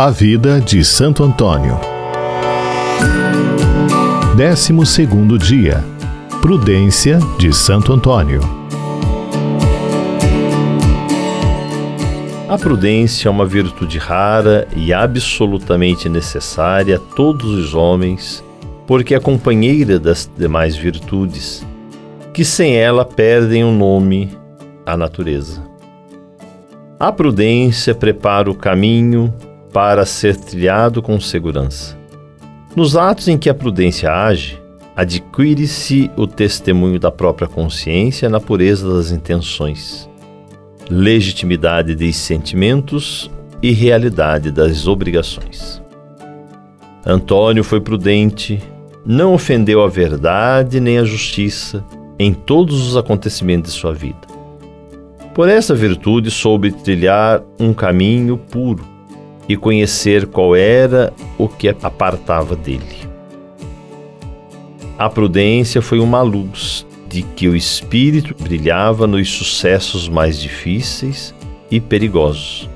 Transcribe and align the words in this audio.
A 0.00 0.10
vida 0.10 0.60
de 0.60 0.84
Santo 0.84 1.24
Antônio. 1.24 1.76
Décimo 4.36 4.86
segundo 4.86 5.36
dia. 5.36 5.84
Prudência 6.40 7.18
de 7.36 7.52
Santo 7.52 7.92
Antônio. 7.92 8.40
A 12.48 12.56
prudência 12.56 13.26
é 13.26 13.30
uma 13.32 13.44
virtude 13.44 13.98
rara 13.98 14.68
e 14.76 14.92
absolutamente 14.92 16.08
necessária 16.08 16.94
a 16.94 17.14
todos 17.16 17.50
os 17.50 17.74
homens, 17.74 18.44
porque 18.86 19.16
é 19.16 19.18
companheira 19.18 19.98
das 19.98 20.30
demais 20.38 20.76
virtudes, 20.76 21.66
que 22.32 22.44
sem 22.44 22.76
ela 22.76 23.04
perdem 23.04 23.64
o 23.64 23.72
nome 23.72 24.30
à 24.86 24.96
natureza. 24.96 25.60
A 27.00 27.10
prudência 27.10 27.96
prepara 27.96 28.48
o 28.48 28.54
caminho 28.54 29.34
para 29.72 30.04
ser 30.06 30.36
trilhado 30.36 31.02
com 31.02 31.20
segurança. 31.20 31.96
Nos 32.74 32.96
atos 32.96 33.28
em 33.28 33.36
que 33.36 33.50
a 33.50 33.54
prudência 33.54 34.12
age, 34.12 34.60
adquire-se 34.94 36.10
o 36.16 36.26
testemunho 36.26 36.98
da 36.98 37.10
própria 37.10 37.48
consciência 37.48 38.28
na 38.28 38.40
pureza 38.40 38.92
das 38.92 39.10
intenções, 39.10 40.08
legitimidade 40.90 41.94
dos 41.94 42.16
sentimentos 42.16 43.30
e 43.62 43.72
realidade 43.72 44.50
das 44.50 44.86
obrigações. 44.86 45.82
Antônio 47.04 47.64
foi 47.64 47.80
prudente, 47.80 48.60
não 49.04 49.34
ofendeu 49.34 49.82
a 49.82 49.88
verdade 49.88 50.80
nem 50.80 50.98
a 50.98 51.04
justiça 51.04 51.84
em 52.18 52.34
todos 52.34 52.86
os 52.86 52.96
acontecimentos 52.96 53.72
de 53.72 53.78
sua 53.78 53.92
vida. 53.92 54.26
Por 55.34 55.48
essa 55.48 55.74
virtude 55.74 56.30
soube 56.30 56.72
trilhar 56.72 57.42
um 57.58 57.72
caminho 57.72 58.36
puro 58.36 58.97
e 59.48 59.56
conhecer 59.56 60.26
qual 60.26 60.54
era 60.54 61.12
o 61.38 61.48
que 61.48 61.68
apartava 61.68 62.54
dele. 62.54 63.08
A 64.98 65.08
prudência 65.08 65.80
foi 65.80 66.00
uma 66.00 66.22
luz 66.22 66.86
de 67.08 67.22
que 67.22 67.48
o 67.48 67.56
espírito 67.56 68.34
brilhava 68.38 69.06
nos 69.06 69.30
sucessos 69.30 70.08
mais 70.08 70.38
difíceis 70.38 71.34
e 71.70 71.80
perigosos. 71.80 72.68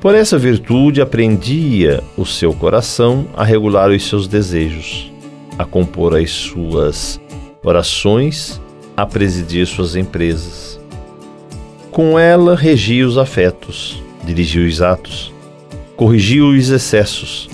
Por 0.00 0.14
essa 0.14 0.38
virtude 0.38 1.00
aprendia 1.00 2.02
o 2.16 2.24
seu 2.24 2.52
coração 2.52 3.26
a 3.36 3.44
regular 3.44 3.90
os 3.90 4.06
seus 4.06 4.26
desejos, 4.26 5.12
a 5.58 5.64
compor 5.64 6.16
as 6.16 6.30
suas 6.30 7.20
orações, 7.62 8.60
a 8.96 9.04
presidir 9.04 9.66
suas 9.66 9.94
empresas 9.94 10.68
com 11.98 12.16
ela 12.16 12.54
regia 12.54 13.04
os 13.04 13.18
afetos, 13.18 14.00
dirigia 14.22 14.64
os 14.64 14.80
atos, 14.80 15.32
corrigia 15.98 16.44
os 16.44 16.70
excessos, 16.70 17.50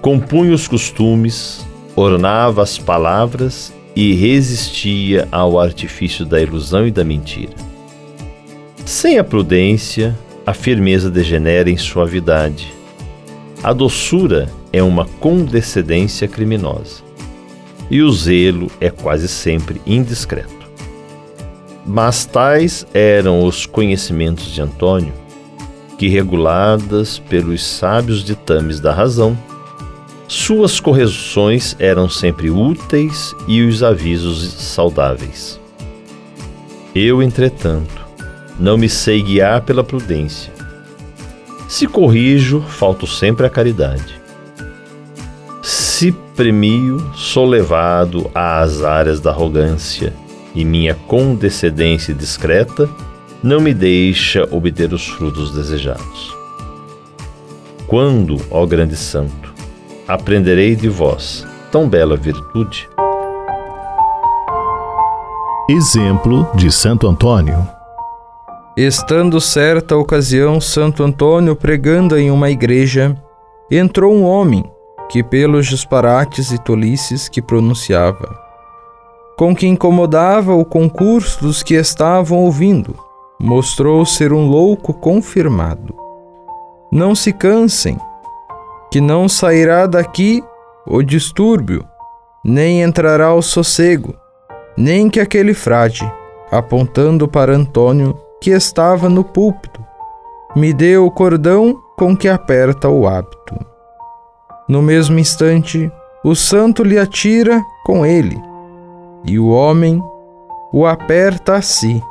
compunha 0.00 0.54
os 0.54 0.68
costumes, 0.68 1.66
ornava 1.96 2.62
as 2.62 2.78
palavras 2.78 3.72
e 3.96 4.14
resistia 4.14 5.26
ao 5.32 5.58
artifício 5.58 6.24
da 6.24 6.40
ilusão 6.40 6.86
e 6.86 6.92
da 6.92 7.02
mentira. 7.02 7.54
Sem 8.84 9.18
a 9.18 9.24
prudência, 9.24 10.16
a 10.46 10.54
firmeza 10.54 11.10
degenera 11.10 11.68
em 11.68 11.76
suavidade. 11.76 12.72
A 13.64 13.72
doçura 13.72 14.48
é 14.72 14.80
uma 14.80 15.04
condescendência 15.18 16.28
criminosa. 16.28 17.02
E 17.90 18.00
o 18.00 18.12
zelo 18.12 18.70
é 18.80 18.90
quase 18.90 19.26
sempre 19.26 19.82
indiscreto. 19.84 20.70
Mas 21.84 22.24
tais 22.26 22.86
eram 22.94 23.44
os 23.44 23.66
conhecimentos 23.66 24.52
de 24.52 24.62
Antônio, 24.62 25.25
que, 25.98 26.08
reguladas 26.08 27.18
pelos 27.18 27.64
sábios 27.64 28.22
ditames 28.22 28.80
da 28.80 28.92
razão, 28.92 29.36
suas 30.28 30.80
correções 30.80 31.76
eram 31.78 32.08
sempre 32.08 32.50
úteis 32.50 33.34
e 33.46 33.62
os 33.62 33.82
avisos 33.82 34.52
saudáveis. 34.52 35.60
Eu, 36.94 37.22
entretanto, 37.22 38.06
não 38.58 38.76
me 38.76 38.88
sei 38.88 39.22
guiar 39.22 39.62
pela 39.62 39.84
prudência. 39.84 40.52
Se 41.68 41.86
corrijo, 41.86 42.60
falto 42.60 43.06
sempre 43.06 43.46
à 43.46 43.50
caridade. 43.50 44.20
Se 45.62 46.12
premio, 46.36 47.12
sou 47.14 47.46
levado 47.46 48.30
às 48.34 48.82
áreas 48.82 49.20
da 49.20 49.30
arrogância 49.30 50.12
e 50.54 50.64
minha 50.64 50.94
condescendência 50.94 52.14
discreta 52.14 52.88
não 53.46 53.60
me 53.60 53.72
deixa 53.72 54.42
obter 54.50 54.92
os 54.92 55.06
frutos 55.06 55.52
desejados. 55.52 56.36
Quando, 57.86 58.38
ó 58.50 58.66
grande 58.66 58.96
santo, 58.96 59.54
aprenderei 60.08 60.74
de 60.74 60.88
vós 60.88 61.46
tão 61.70 61.88
bela 61.88 62.16
virtude? 62.16 62.90
Exemplo 65.70 66.50
de 66.56 66.72
Santo 66.72 67.06
Antônio. 67.06 67.64
Estando 68.76 69.40
certa 69.40 69.96
ocasião 69.96 70.60
Santo 70.60 71.04
Antônio 71.04 71.54
pregando 71.54 72.18
em 72.18 72.32
uma 72.32 72.50
igreja, 72.50 73.16
entrou 73.70 74.12
um 74.12 74.24
homem 74.24 74.64
que, 75.08 75.22
pelos 75.22 75.68
disparates 75.68 76.50
e 76.50 76.58
tolices 76.58 77.28
que 77.28 77.40
pronunciava, 77.40 78.28
com 79.38 79.54
que 79.54 79.68
incomodava 79.68 80.52
o 80.52 80.64
concurso 80.64 81.42
dos 81.42 81.62
que 81.62 81.74
estavam 81.74 82.38
ouvindo. 82.38 83.05
Mostrou 83.38 84.04
ser 84.06 84.32
um 84.32 84.48
louco 84.48 84.94
confirmado. 84.94 85.94
Não 86.90 87.14
se 87.14 87.32
cansem, 87.32 87.98
que 88.90 89.00
não 89.00 89.28
sairá 89.28 89.86
daqui 89.86 90.42
o 90.86 91.02
distúrbio, 91.02 91.84
nem 92.44 92.82
entrará 92.82 93.34
o 93.34 93.42
sossego, 93.42 94.14
nem 94.76 95.10
que 95.10 95.20
aquele 95.20 95.52
frade, 95.52 96.10
apontando 96.50 97.26
para 97.26 97.54
Antônio, 97.54 98.16
que 98.40 98.50
estava 98.50 99.08
no 99.08 99.24
púlpito, 99.24 99.84
me 100.54 100.72
dê 100.72 100.96
o 100.96 101.10
cordão 101.10 101.76
com 101.96 102.16
que 102.16 102.28
aperta 102.28 102.88
o 102.88 103.06
hábito. 103.06 103.54
No 104.68 104.80
mesmo 104.80 105.18
instante, 105.18 105.90
o 106.24 106.34
santo 106.34 106.82
lhe 106.82 106.98
atira 106.98 107.62
com 107.84 108.04
ele 108.04 108.40
e 109.24 109.38
o 109.38 109.48
homem 109.48 110.02
o 110.72 110.86
aperta 110.86 111.54
a 111.54 111.62
si, 111.62 112.02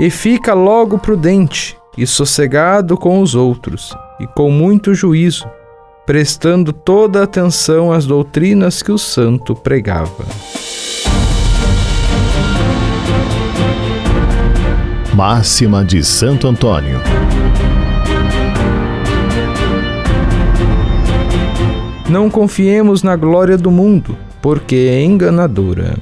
e 0.00 0.08
fica 0.08 0.54
logo 0.54 0.98
prudente 0.98 1.76
e 1.94 2.06
sossegado 2.06 2.96
com 2.96 3.20
os 3.20 3.34
outros, 3.34 3.94
e 4.18 4.26
com 4.26 4.50
muito 4.50 4.94
juízo, 4.94 5.46
prestando 6.06 6.72
toda 6.72 7.22
atenção 7.22 7.92
às 7.92 8.06
doutrinas 8.06 8.82
que 8.82 8.90
o 8.90 8.96
santo 8.96 9.54
pregava. 9.54 10.24
Máxima 15.14 15.84
de 15.84 16.02
Santo 16.02 16.48
Antônio. 16.48 16.98
Não 22.08 22.30
confiemos 22.30 23.02
na 23.02 23.16
glória 23.16 23.58
do 23.58 23.70
mundo, 23.70 24.16
porque 24.40 24.76
é 24.76 25.02
enganadora. 25.02 25.98